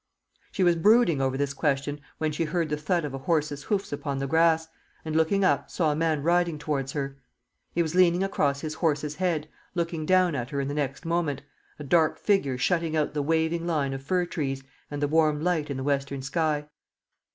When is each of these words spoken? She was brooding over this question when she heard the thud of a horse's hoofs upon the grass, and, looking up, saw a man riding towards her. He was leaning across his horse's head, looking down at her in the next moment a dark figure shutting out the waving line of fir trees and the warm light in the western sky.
She 0.51 0.63
was 0.63 0.75
brooding 0.77 1.21
over 1.21 1.37
this 1.37 1.53
question 1.53 2.01
when 2.17 2.31
she 2.31 2.45
heard 2.45 2.69
the 2.69 2.75
thud 2.75 3.05
of 3.05 3.13
a 3.13 3.19
horse's 3.19 3.65
hoofs 3.65 3.93
upon 3.93 4.17
the 4.17 4.25
grass, 4.25 4.67
and, 5.05 5.15
looking 5.15 5.43
up, 5.43 5.69
saw 5.69 5.91
a 5.91 5.95
man 5.95 6.23
riding 6.23 6.57
towards 6.57 6.93
her. 6.93 7.19
He 7.75 7.83
was 7.83 7.93
leaning 7.93 8.23
across 8.23 8.61
his 8.61 8.73
horse's 8.73 9.17
head, 9.17 9.47
looking 9.75 10.07
down 10.07 10.33
at 10.33 10.49
her 10.49 10.59
in 10.59 10.67
the 10.69 10.73
next 10.73 11.05
moment 11.05 11.43
a 11.77 11.83
dark 11.83 12.17
figure 12.17 12.57
shutting 12.57 12.95
out 12.97 13.13
the 13.13 13.21
waving 13.21 13.67
line 13.67 13.93
of 13.93 14.01
fir 14.01 14.25
trees 14.25 14.63
and 14.89 15.03
the 15.03 15.07
warm 15.07 15.39
light 15.43 15.69
in 15.69 15.77
the 15.77 15.83
western 15.83 16.23
sky. 16.23 16.67